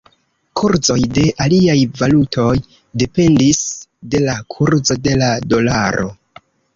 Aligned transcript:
Kurzoj 0.59 0.95
de 1.17 1.25
aliaj 1.43 1.75
valutoj 1.99 2.55
dependis 3.03 3.59
de 4.15 4.23
la 4.23 4.35
kurzo 4.55 4.97
de 5.09 5.15
la 5.21 5.29
dolaro. 5.53 6.07